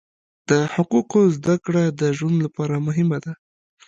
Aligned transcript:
د 0.49 0.51
حقوقو 0.73 1.21
زده 1.35 1.55
کړه 1.65 1.83
د 1.99 2.01
ژوند 2.17 2.37
لپاره 2.45 2.75
مهمه 2.87 3.17
ده. 3.25 3.33